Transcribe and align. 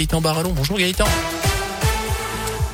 Gaëtan 0.00 0.20
Barallon. 0.20 0.52
Bonjour 0.52 0.78
Gaëtan. 0.78 1.06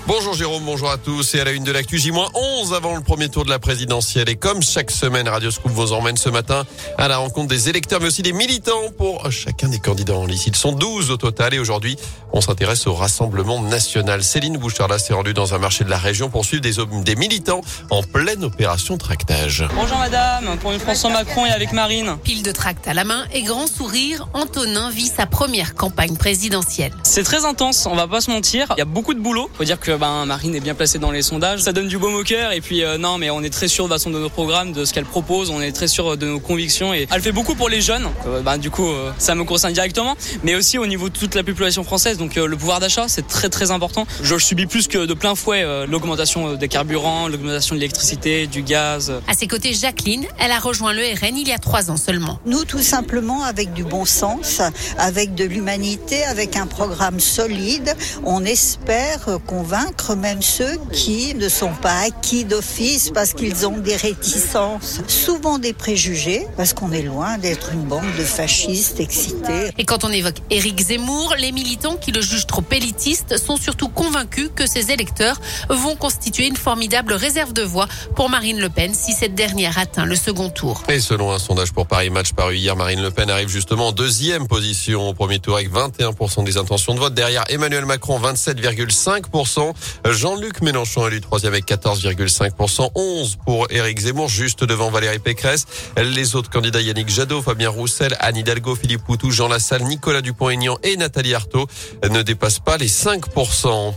Bonjour 0.07 0.35
Jérôme, 0.35 0.65
bonjour 0.67 0.91
à 0.91 0.99
tous 0.99 1.35
et 1.35 1.41
à 1.41 1.45
la 1.45 1.53
une 1.53 1.65
de 1.65 1.73
l'actu 1.73 1.97
J-11 1.97 2.75
avant 2.75 2.95
le 2.95 3.01
premier 3.01 3.31
tour 3.31 3.47
de 3.47 3.49
la 3.49 3.59
présidentielle 3.59 4.29
et 4.29 4.37
comme 4.37 4.61
chaque 4.63 4.91
semaine 4.91 5.27
Radio 5.27 5.51
Scoop 5.51 5.73
vous 5.73 5.95
emmène 5.95 6.19
ce 6.19 6.29
matin 6.29 6.67
à 6.99 7.09
la 7.09 7.17
rencontre 7.17 7.49
des 7.49 7.71
électeurs 7.71 8.01
mais 8.03 8.09
aussi 8.09 8.21
des 8.21 8.35
militants 8.35 8.91
pour 8.99 9.33
chacun 9.33 9.69
des 9.69 9.79
candidats 9.79 10.17
en 10.17 10.27
lice. 10.27 10.47
Ils 10.47 10.57
sont 10.57 10.73
12 10.73 11.11
au 11.11 11.17
total 11.17 11.55
et 11.55 11.59
aujourd'hui 11.59 11.97
on 12.35 12.43
s'intéresse 12.43 12.87
au 12.87 12.93
Rassemblement 12.93 13.63
National. 13.63 14.23
Céline 14.23 14.59
Boucharda 14.59 14.99
s'est 14.99 15.15
rendue 15.15 15.33
dans 15.33 15.55
un 15.55 15.59
marché 15.59 15.85
de 15.85 15.91
la 15.91 15.97
région 15.97 16.29
pour 16.29 16.45
suivre 16.45 16.63
des, 16.63 16.75
des 17.03 17.17
militants 17.17 17.63
en 17.89 18.03
pleine 18.03 18.45
opération 18.45 18.99
tractage. 18.99 19.65
Bonjour 19.75 19.97
madame, 19.97 20.59
pour 20.59 20.73
une 20.73 20.81
François 20.81 21.11
Macron 21.11 21.47
et 21.47 21.51
avec 21.51 21.73
Marine. 21.73 22.19
Pile 22.23 22.43
de 22.43 22.53
tracts 22.53 22.87
à 22.87 22.93
la 22.93 23.05
main 23.05 23.25
et 23.33 23.43
grand 23.43 23.67
sourire, 23.67 24.29
Antonin 24.35 24.91
vit 24.91 25.09
sa 25.09 25.25
première 25.25 25.75
campagne 25.75 26.17
présidentielle. 26.17 26.93
C'est 27.05 27.25
très 27.25 27.47
intense, 27.47 27.87
on 27.87 27.97
va 27.97 28.07
pas 28.07 28.21
se 28.21 28.31
mentir. 28.31 28.67
Il 28.77 28.81
y 28.81 28.83
a 28.83 28.85
beaucoup 28.85 29.15
de 29.15 29.21
boulot. 29.21 29.49
Faut 29.57 29.65
dire 29.65 29.81
que 29.81 29.94
ben, 29.99 30.25
Marine 30.27 30.55
est 30.55 30.61
bien 30.61 30.75
placée 30.75 30.99
dans 30.99 31.11
les 31.11 31.23
sondages. 31.23 31.61
Ça 31.61 31.73
donne 31.73 31.89
du 31.89 31.99
baume 31.99 32.15
au 32.15 32.23
cœur. 32.23 32.53
Et 32.53 32.61
puis, 32.61 32.83
euh, 32.83 32.99
non, 32.99 33.19
mais 33.19 33.31
on 33.31 33.43
est 33.43 33.51
très 33.51 33.69
sûr 33.69 33.85
de 33.85 33.93
façon 33.93 34.11
de 34.11 34.19
nos 34.19 34.29
programmes, 34.29 34.73
de 34.73 34.85
ce 34.85 34.93
qu'elle 34.93 35.05
propose. 35.05 35.51
On 35.51 35.61
est 35.61 35.73
très 35.73 35.89
sûr 35.89 36.17
de 36.17 36.27
nos 36.27 36.41
convictions. 36.41 36.95
Et 36.95 37.07
elle 37.11 37.23
fait 37.23 37.33
beaucoup 37.33 37.55
pour 37.55 37.69
les 37.69 37.81
jeunes. 37.81 38.09
Euh, 38.27 38.41
ben, 38.41 38.59
du 38.59 38.71
coup, 38.71 38.89
euh, 38.89 39.13
ça 39.19 39.35
me 39.35 39.45
concerne 39.45 39.73
directement. 39.73 40.17
Mais 40.43 40.55
aussi 40.55 40.79
au 40.79 40.87
niveau 40.87 41.09
de 41.09 41.17
toute 41.17 41.35
la 41.35 41.43
population 41.43 41.85
française. 41.85 42.19
Donc, 42.19 42.37
le 42.37 42.57
pouvoir 42.57 42.81
d'achat, 42.81 43.07
c'est 43.09 43.27
très, 43.27 43.49
très 43.49 43.71
important. 43.71 44.07
Je 44.23 44.39
subis 44.39 44.67
plus 44.67 44.89
que 44.89 45.07
de 45.07 45.15
plein 45.15 45.35
fouet 45.35 45.65
l'augmentation 45.87 46.55
des 46.55 46.69
carburants, 46.69 47.29
l'augmentation 47.29 47.75
de 47.75 47.81
l'électricité, 47.81 48.47
du 48.47 48.63
gaz. 48.63 49.13
À 49.29 49.35
ses 49.35 49.47
côtés, 49.47 49.73
Jacqueline, 49.75 50.27
elle 50.39 50.51
a 50.51 50.59
rejoint 50.59 50.93
le 50.93 51.03
RN 51.03 51.37
il 51.37 51.49
y 51.49 51.53
a 51.53 51.59
trois 51.59 51.91
ans 51.91 51.97
seulement. 51.97 52.39
Nous, 52.47 52.65
tout 52.65 52.83
simplement, 52.83 53.45
avec 53.45 53.73
du 53.73 53.85
bon 53.85 54.05
sens, 54.05 54.61
avec 54.99 55.35
de 55.35 55.45
l'humanité, 55.45 56.25
avec 56.25 56.57
un 56.57 56.67
programme 56.67 57.21
solide, 57.21 57.95
on 58.25 58.45
espère 58.45 59.39
convaincre 59.47 59.84
même 60.17 60.43
ceux 60.43 60.79
qui 60.93 61.35
ne 61.35 61.49
sont 61.49 61.73
pas 61.73 62.01
acquis 62.07 62.45
d'office 62.45 63.11
parce 63.13 63.33
qu'ils 63.33 63.67
ont 63.67 63.79
des 63.79 63.97
réticences, 63.97 65.01
souvent 65.09 65.59
des 65.59 65.73
préjugés, 65.73 66.47
parce 66.57 66.73
qu'on 66.73 66.93
est 66.93 67.03
loin 67.03 67.39
d'être 67.39 67.73
une 67.73 67.83
bande 67.83 68.05
de 68.19 68.25
fascistes 68.25 69.01
excités. 69.01 69.71
Et 69.79 69.85
quand 69.85 70.05
on 70.05 70.11
évoque 70.11 70.37
Éric 70.51 70.81
Zemmour, 70.81 71.35
les 71.39 71.53
militants 71.53 71.97
qui 71.97 72.13
le 72.13 72.21
jugent 72.21 72.47
trop 72.47 72.63
élitiste 72.71 73.39
sont 73.39 73.57
surtout 73.57 73.89
convaincus 73.89 74.51
que 74.55 74.67
ses 74.67 74.91
électeurs 74.91 75.41
vont 75.69 75.97
constituer 75.97 76.47
une 76.47 76.57
formidable 76.57 77.15
réserve 77.15 77.53
de 77.53 77.63
voix 77.63 77.89
pour 78.15 78.29
Marine 78.29 78.61
Le 78.61 78.69
Pen 78.69 78.93
si 78.95 79.13
cette 79.13 79.35
dernière 79.35 79.79
atteint 79.79 80.05
le 80.05 80.17
second 80.17 80.51
tour. 80.51 80.83
Et 80.89 81.01
selon 81.01 81.33
un 81.33 81.39
sondage 81.39 81.73
pour 81.73 81.87
Paris 81.87 82.11
Match 82.11 82.33
paru 82.33 82.57
hier, 82.57 82.77
Marine 82.77 83.03
Le 83.03 83.11
Pen 83.11 83.31
arrive 83.31 83.49
justement 83.49 83.89
en 83.89 83.93
deuxième 83.93 84.47
position 84.49 85.09
au 85.09 85.15
premier 85.15 85.39
tour 85.39 85.57
avec 85.57 85.73
21% 85.73 86.45
des 86.45 86.57
intentions 86.57 86.95
de 86.95 87.01
vote. 87.01 87.15
Derrière 87.15 87.45
Emmanuel 87.49 87.87
Macron, 87.87 88.21
27,5%. 88.21 89.74
Jean-Luc 90.09 90.63
Mélenchon 90.63 91.07
élu 91.07 91.21
troisième 91.21 91.53
avec 91.53 91.67
14,5%, 91.67 92.91
11 92.95 93.37
pour 93.45 93.71
Éric 93.71 94.01
Zemmour, 94.01 94.29
juste 94.29 94.65
devant 94.65 94.91
Valérie 94.91 95.19
Pécresse. 95.19 95.67
Les 95.97 96.37
autres 96.37 96.51
candidats 96.51 96.81
Yannick 96.81 97.09
Jadot, 97.09 97.43
Fabien 97.43 97.71
Roussel, 97.71 98.17
Anne 98.21 98.37
Hidalgo, 98.37 98.75
Philippe 98.75 99.05
Poutou, 99.05 99.31
Jean 99.31 99.49
Lassalle, 99.49 99.83
Nicolas 99.85 100.21
Dupont-Aignan 100.21 100.79
et 100.83 100.97
Nathalie 100.97 101.35
Arthaud 101.35 101.67
ne 102.09 102.23
dépassent 102.23 102.61
pas 102.61 102.77
les 102.77 102.89
5%. 102.89 103.95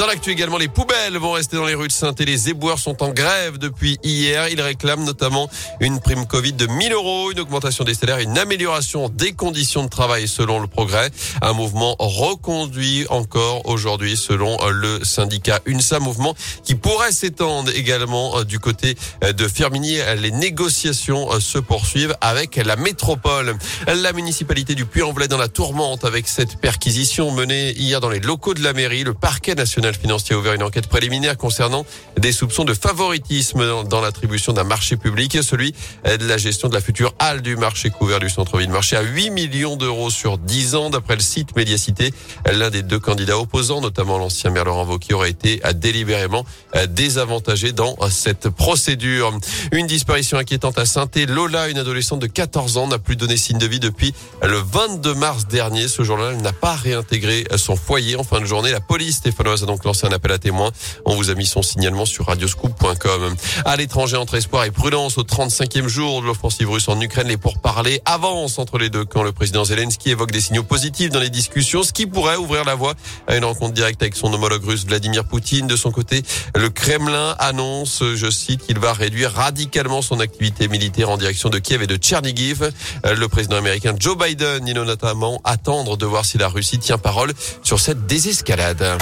Dans 0.00 0.06
l'actu 0.06 0.30
également, 0.30 0.56
les 0.56 0.68
poubelles 0.68 1.18
vont 1.18 1.32
rester 1.32 1.56
dans 1.56 1.66
les 1.66 1.74
rues 1.74 1.88
de 1.88 1.92
saint 1.92 2.14
et 2.14 2.24
Les 2.24 2.48
éboueurs 2.48 2.78
sont 2.78 3.02
en 3.02 3.10
grève 3.10 3.58
depuis 3.58 3.98
hier. 4.02 4.48
Ils 4.48 4.62
réclament 4.62 5.04
notamment 5.04 5.50
une 5.78 6.00
prime 6.00 6.26
Covid 6.26 6.54
de 6.54 6.66
1000 6.66 6.94
euros, 6.94 7.30
une 7.30 7.40
augmentation 7.40 7.84
des 7.84 7.92
salaires, 7.92 8.18
une 8.18 8.38
amélioration 8.38 9.10
des 9.10 9.32
conditions 9.32 9.84
de 9.84 9.90
travail 9.90 10.26
selon 10.26 10.58
le 10.58 10.68
progrès. 10.68 11.10
Un 11.42 11.52
mouvement 11.52 11.96
reconduit 11.98 13.04
encore 13.10 13.66
aujourd'hui 13.66 14.16
selon 14.16 14.56
le 14.70 15.04
syndicat 15.04 15.60
UNSA. 15.66 15.98
Mouvement 15.98 16.34
qui 16.64 16.76
pourrait 16.76 17.12
s'étendre 17.12 17.70
également 17.76 18.38
euh, 18.38 18.44
du 18.44 18.58
côté 18.58 18.96
euh, 19.22 19.34
de 19.34 19.46
Firmini. 19.48 19.98
Les 20.16 20.30
négociations 20.30 21.30
euh, 21.30 21.40
se 21.40 21.58
poursuivent 21.58 22.16
avec 22.22 22.56
la 22.56 22.76
métropole. 22.76 23.54
La 23.86 24.14
municipalité 24.14 24.74
du 24.74 24.86
Puy-en-Velay 24.86 25.28
dans 25.28 25.36
la 25.36 25.48
tourmente 25.48 26.06
avec 26.06 26.26
cette 26.26 26.56
perquisition 26.56 27.32
menée 27.32 27.72
hier 27.72 28.00
dans 28.00 28.08
les 28.08 28.20
locaux 28.20 28.54
de 28.54 28.62
la 28.62 28.72
mairie. 28.72 29.04
Le 29.04 29.12
parquet 29.12 29.54
national 29.54 29.89
financier 29.96 30.34
a 30.34 30.38
ouvert 30.38 30.54
une 30.54 30.62
enquête 30.62 30.88
préliminaire 30.88 31.36
concernant 31.36 31.84
des 32.18 32.32
soupçons 32.32 32.64
de 32.64 32.74
favoritisme 32.74 33.84
dans, 33.84 34.00
l'attribution 34.00 34.52
d'un 34.52 34.64
marché 34.64 34.96
public, 34.96 35.38
celui 35.42 35.74
de 36.04 36.26
la 36.26 36.38
gestion 36.38 36.68
de 36.68 36.74
la 36.74 36.80
future 36.80 37.14
halle 37.18 37.42
du 37.42 37.56
marché 37.56 37.90
couvert 37.90 38.20
du 38.20 38.30
centre-ville. 38.30 38.70
Marché 38.70 38.96
à 38.96 39.02
8 39.02 39.30
millions 39.30 39.76
d'euros 39.76 40.10
sur 40.10 40.38
10 40.38 40.74
ans, 40.74 40.90
d'après 40.90 41.16
le 41.16 41.22
site 41.22 41.54
Médiacité. 41.56 42.12
L'un 42.50 42.70
des 42.70 42.82
deux 42.82 42.98
candidats 42.98 43.38
opposants, 43.38 43.80
notamment 43.80 44.18
l'ancien 44.18 44.50
maire 44.50 44.64
Laurent 44.64 44.86
Wauquiez, 44.86 45.14
aurait 45.14 45.30
été 45.30 45.60
délibérément 45.74 46.44
désavantagé 46.88 47.72
dans 47.72 47.96
cette 48.10 48.48
procédure. 48.48 49.38
Une 49.72 49.86
disparition 49.86 50.38
inquiétante 50.38 50.78
à 50.78 50.86
saint 50.86 51.08
Lola, 51.28 51.68
une 51.68 51.78
adolescente 51.78 52.20
de 52.20 52.26
14 52.26 52.76
ans, 52.76 52.86
n'a 52.86 52.98
plus 52.98 53.16
donné 53.16 53.36
signe 53.36 53.58
de 53.58 53.66
vie 53.66 53.80
depuis 53.80 54.14
le 54.42 54.58
22 54.58 55.14
mars 55.14 55.46
dernier. 55.46 55.88
Ce 55.88 56.02
jour-là, 56.02 56.32
elle 56.32 56.42
n'a 56.42 56.52
pas 56.52 56.74
réintégré 56.74 57.44
son 57.56 57.76
foyer 57.76 58.16
en 58.16 58.24
fin 58.24 58.40
de 58.40 58.44
journée. 58.44 58.70
La 58.70 58.80
police 58.80 59.16
stéphanoise 59.16 59.62
a 59.62 59.66
donc 59.66 59.79
lancé 59.84 60.06
un 60.06 60.12
appel 60.12 60.32
à 60.32 60.38
témoins. 60.38 60.70
On 61.04 61.14
vous 61.14 61.30
a 61.30 61.34
mis 61.34 61.46
son 61.46 61.62
signalement 61.62 62.04
sur 62.04 62.26
radioscoop.com. 62.26 63.34
À 63.64 63.76
l'étranger, 63.76 64.16
entre 64.16 64.34
espoir 64.34 64.64
et 64.64 64.70
prudence, 64.70 65.18
au 65.18 65.22
35e 65.22 65.88
jour 65.88 66.22
de 66.22 66.26
l'offensive 66.26 66.70
russe 66.70 66.88
en 66.88 67.00
Ukraine, 67.00 67.28
les 67.28 67.36
pourparlers 67.36 68.02
avancent 68.04 68.58
entre 68.58 68.78
les 68.78 68.90
deux 68.90 69.04
camps. 69.04 69.22
Le 69.22 69.32
président 69.32 69.64
Zelensky 69.64 70.10
évoque 70.10 70.32
des 70.32 70.40
signaux 70.40 70.62
positifs 70.62 71.10
dans 71.10 71.20
les 71.20 71.30
discussions, 71.30 71.82
ce 71.82 71.92
qui 71.92 72.06
pourrait 72.06 72.36
ouvrir 72.36 72.64
la 72.64 72.74
voie 72.74 72.94
à 73.26 73.36
une 73.36 73.44
rencontre 73.44 73.74
directe 73.74 74.02
avec 74.02 74.16
son 74.16 74.32
homologue 74.32 74.64
russe 74.64 74.84
Vladimir 74.84 75.24
Poutine. 75.24 75.66
De 75.66 75.76
son 75.76 75.90
côté, 75.90 76.22
le 76.56 76.70
Kremlin 76.70 77.36
annonce, 77.38 78.02
je 78.14 78.30
cite, 78.30 78.66
qu'il 78.66 78.78
va 78.78 78.92
réduire 78.92 79.32
radicalement 79.32 80.02
son 80.02 80.20
activité 80.20 80.68
militaire 80.68 81.10
en 81.10 81.16
direction 81.16 81.48
de 81.48 81.58
Kiev 81.58 81.82
et 81.82 81.86
de 81.86 81.96
Tchernigiv. 81.96 82.70
Le 83.04 83.28
président 83.28 83.56
américain 83.56 83.94
Joe 83.98 84.16
Biden 84.16 84.64
dit 84.64 84.74
notamment 84.74 85.40
attendre 85.44 85.96
de 85.96 86.06
voir 86.06 86.24
si 86.24 86.38
la 86.38 86.48
Russie 86.48 86.78
tient 86.78 86.98
parole 86.98 87.32
sur 87.62 87.80
cette 87.80 88.06
désescalade. 88.06 88.98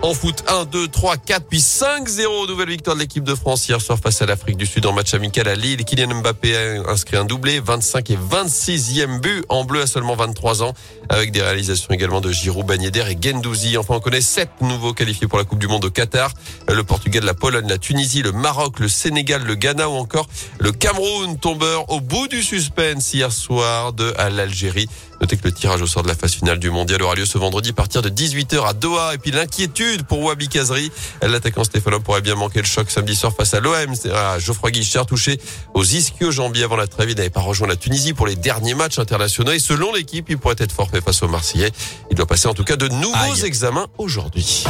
En 0.00 0.14
foot, 0.14 0.44
1, 0.46 0.66
2, 0.66 0.86
3, 0.86 1.16
4, 1.16 1.46
puis 1.46 1.58
5-0. 1.58 2.46
Nouvelle 2.46 2.68
victoire 2.68 2.94
de 2.94 3.00
l'équipe 3.00 3.24
de 3.24 3.34
France 3.34 3.68
hier 3.68 3.80
soir 3.80 3.98
face 4.00 4.22
à 4.22 4.26
l'Afrique 4.26 4.56
du 4.56 4.64
Sud 4.64 4.86
en 4.86 4.92
match 4.92 5.12
amical 5.12 5.48
à 5.48 5.56
Lille. 5.56 5.84
Kylian 5.84 6.20
Mbappé 6.20 6.56
a 6.56 6.88
inscrit 6.88 7.16
un 7.16 7.24
doublé, 7.24 7.58
25 7.58 8.10
et 8.10 8.16
26e 8.16 9.18
but 9.18 9.44
en 9.48 9.64
bleu 9.64 9.82
à 9.82 9.86
seulement 9.88 10.14
23 10.14 10.62
ans, 10.62 10.72
avec 11.08 11.32
des 11.32 11.42
réalisations 11.42 11.90
également 11.90 12.20
de 12.20 12.30
Giroud, 12.30 12.64
Bagnéder 12.64 13.02
et 13.10 13.18
Gendouzi. 13.20 13.76
Enfin, 13.76 13.94
on 13.96 14.00
connaît 14.00 14.20
sept 14.20 14.50
nouveaux 14.60 14.92
qualifiés 14.94 15.26
pour 15.26 15.36
la 15.36 15.44
Coupe 15.44 15.58
du 15.58 15.66
Monde 15.66 15.84
au 15.84 15.90
Qatar. 15.90 16.30
Le 16.68 16.84
Portugal, 16.84 17.24
la 17.24 17.34
Pologne, 17.34 17.66
la 17.68 17.78
Tunisie, 17.78 18.22
le 18.22 18.30
Maroc, 18.30 18.78
le 18.78 18.88
Sénégal, 18.88 19.42
le 19.42 19.56
Ghana 19.56 19.88
ou 19.88 19.94
encore 19.94 20.28
le 20.60 20.70
Cameroun, 20.70 21.38
tombeur 21.40 21.90
au 21.90 22.00
bout 22.00 22.28
du 22.28 22.44
suspense 22.44 23.12
hier 23.14 23.32
soir 23.32 23.92
de 23.92 24.14
l'Algérie. 24.30 24.88
Notez 25.20 25.36
que 25.36 25.42
le 25.42 25.52
tirage 25.52 25.82
au 25.82 25.88
sort 25.88 26.04
de 26.04 26.08
la 26.08 26.14
phase 26.14 26.34
finale 26.34 26.60
du 26.60 26.70
mondial 26.70 27.02
aura 27.02 27.16
lieu 27.16 27.26
ce 27.26 27.38
vendredi 27.38 27.70
à 27.70 27.72
partir 27.72 28.02
de 28.02 28.08
18h 28.08 28.64
à 28.64 28.72
Doha. 28.72 29.14
Et 29.14 29.18
puis 29.18 29.32
l'inquiétude 29.32 29.87
pour 30.06 30.20
Wabi 30.20 30.48
Kazri. 30.48 30.92
L'attaquant 31.22 31.64
Stéphano 31.64 32.00
pourrait 32.00 32.20
bien 32.20 32.34
manquer 32.34 32.60
le 32.60 32.66
choc 32.66 32.90
samedi 32.90 33.16
soir 33.16 33.32
face 33.36 33.54
à 33.54 33.60
l'OM. 33.60 33.94
Geoffroy 34.38 34.70
Guichard 34.70 35.06
touché 35.06 35.40
aux 35.74 35.84
ischio-jambiers 35.84 36.64
avant 36.64 36.76
la 36.76 36.86
trêve. 36.86 37.10
Il 37.10 37.16
n'avait 37.16 37.30
pas 37.30 37.40
rejoint 37.40 37.68
la 37.68 37.76
Tunisie 37.76 38.12
pour 38.12 38.26
les 38.26 38.36
derniers 38.36 38.74
matchs 38.74 38.98
internationaux. 38.98 39.52
Et 39.52 39.58
selon 39.58 39.92
l'équipe, 39.92 40.26
il 40.28 40.38
pourrait 40.38 40.56
être 40.58 40.72
forfait 40.72 41.00
face 41.00 41.22
aux 41.22 41.28
Marseillais. 41.28 41.70
Il 42.10 42.16
doit 42.16 42.26
passer 42.26 42.48
en 42.48 42.54
tout 42.54 42.64
cas 42.64 42.76
de 42.76 42.88
nouveaux 42.88 43.34
examens 43.44 43.86
aujourd'hui. 43.98 44.64